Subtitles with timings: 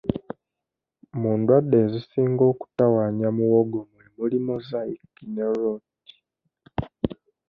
[1.19, 5.99] Mu ndwadde ezisinga okutawaanya muwogo mwe muli Mosaic ne Rot.